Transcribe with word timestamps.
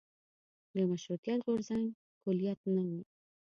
د 0.73 0.75
مشروطیت 0.91 1.39
غورځنګ 1.45 1.83
کلیت 2.23 2.59
نه 2.75 2.83
و. 2.89 2.91